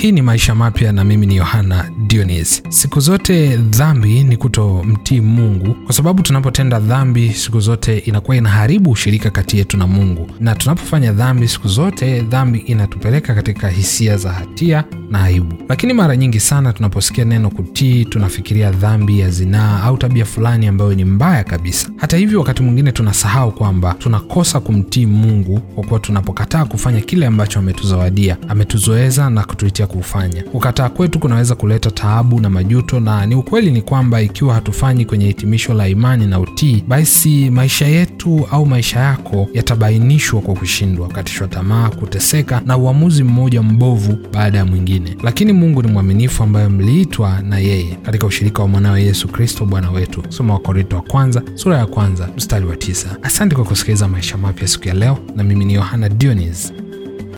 Hii 0.00 0.12
ni 0.12 0.22
Maisha 0.22 0.54
Mapya 0.54 0.92
na 0.92 1.04
mimi 1.04 1.26
ni 1.26 1.36
Yohana 1.36 1.90
Dionis. 2.06 2.62
Siku 2.68 3.00
zote 3.00 3.56
dhambi 3.56 4.24
ni 4.24 4.36
kutomtii 4.36 5.20
Mungu, 5.20 5.74
kwa 5.84 5.94
sababu 5.94 6.22
tunapotenda 6.22 6.78
dhambi 6.80 7.32
siku 7.34 7.60
zote 7.60 7.98
inakuwa 7.98 8.36
inaharibu 8.36 8.90
ushirika 8.90 9.30
kati 9.30 9.58
yetu 9.58 9.76
na 9.76 9.86
Mungu, 9.86 10.30
na 10.40 10.54
tunapofanya 10.54 11.12
dhambi 11.12 11.48
siku 11.48 11.68
zote, 11.68 12.20
dhambi 12.20 12.58
inatupeleka 12.58 13.34
katika 13.34 13.68
hisia 13.68 14.16
za 14.16 14.32
hatia 14.32 14.84
na 15.10 15.22
aibu. 15.24 15.54
Lakini 15.68 15.92
mara 15.92 16.16
nyingi 16.16 16.40
sana 16.40 16.72
tunaposikia 16.72 17.24
neno 17.24 17.50
kutii, 17.50 18.04
tunafikiria 18.04 18.70
dhambi 18.70 19.20
ya 19.20 19.30
zinaa 19.30 19.82
au 19.82 19.96
tabia 19.96 20.24
fulani 20.24 20.66
ambayo 20.66 20.94
ni 20.94 21.04
mbaya 21.04 21.44
kabisa. 21.44 21.88
Hata 21.96 22.16
hivyo, 22.16 22.38
wakati 22.38 22.62
mwingine 22.62 22.92
tunasahau 22.92 23.52
kwamba 23.52 23.94
tunakosa 23.98 24.60
kumtii 24.60 25.06
Mungu 25.06 25.60
kwa 25.60 25.84
kuwa 25.84 26.00
tunapokataa 26.00 26.64
kufanya 26.64 27.00
kile 27.00 27.26
ambacho 27.26 27.58
ametuzawadia, 27.58 28.36
ametuzoeza 28.48 29.30
na 29.30 29.44
kutuitia 29.44 29.86
kufanya. 29.98 30.42
Kukataa 30.42 30.88
kwetu 30.88 31.18
kunaweza 31.18 31.54
kuleta 31.54 31.90
taabu 31.90 32.40
na 32.40 32.50
majuto, 32.50 33.00
na 33.00 33.26
ni 33.26 33.34
ukweli 33.34 33.70
ni 33.70 33.82
kwamba 33.82 34.20
ikiwa 34.22 34.54
hatufanyi 34.54 35.04
kwenye 35.04 35.26
hitimisho 35.26 35.74
la 35.74 35.88
imani 35.88 36.26
na 36.26 36.40
utii, 36.40 36.84
basi 36.88 37.50
maisha 37.50 37.86
yetu 37.86 38.46
au 38.50 38.66
maisha 38.66 39.00
yako 39.00 39.48
yatabainishwa 39.54 40.40
kwa 40.40 40.54
kushindwa, 40.54 41.06
kukatishwa 41.06 41.48
tamaa, 41.48 41.88
kuteseka 41.90 42.62
na 42.66 42.76
uamuzi 42.76 43.24
mmoja 43.24 43.62
mbovu 43.62 44.18
baada 44.32 44.58
ya 44.58 44.64
mwingine. 44.64 45.16
Lakini 45.22 45.52
Mungu 45.52 45.82
ni 45.82 45.88
mwaminifu, 45.92 46.42
ambaye 46.42 46.68
mliitwa 46.68 47.40
na 47.42 47.58
yeye 47.58 47.98
katika 48.02 48.26
ushirika 48.26 48.62
wa 48.62 48.68
mwanawe 48.68 49.02
Yesu 49.02 49.28
Kristo 49.28 49.64
Bwana 49.64 49.90
wetu. 49.90 50.22
Soma 50.28 50.54
Wakorinto 50.54 50.96
wa 50.96 51.02
kwanza 51.02 51.42
sura 51.54 51.78
ya 51.78 51.86
kwanza 51.86 52.28
mstari 52.36 52.66
wa 52.66 52.76
tisa. 52.76 53.16
Asante 53.22 53.54
kwa 53.54 53.64
kusikiliza 53.64 54.08
Maisha 54.08 54.36
Mapya 54.36 54.68
siku 54.68 54.88
ya 54.88 54.94
leo, 54.94 55.18
na 55.36 55.42
mimi 55.44 55.64
ni 55.64 55.74
Yohana 55.74 56.08
Dionis. 56.08 56.72